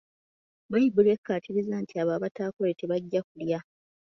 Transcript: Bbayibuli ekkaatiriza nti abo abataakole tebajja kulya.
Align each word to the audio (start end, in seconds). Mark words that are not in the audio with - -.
Bbayibuli 0.67 1.09
ekkaatiriza 1.15 1.75
nti 1.81 1.93
abo 2.01 2.11
abataakole 2.17 2.73
tebajja 2.79 3.19
kulya. 3.29 3.59